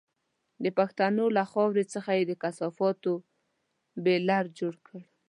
[0.63, 3.13] د پښتنو له خاورې څخه یې د کثافاتو
[4.03, 5.03] بيولر جوړ کړی.